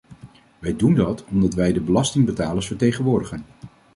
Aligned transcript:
Wij 0.59 0.75
doen 0.75 0.95
dat 0.95 1.25
omdat 1.25 1.53
wij 1.53 1.73
de 1.73 1.79
belastingbetalers 1.81 2.67
vertegenwoordigen. 2.67 3.45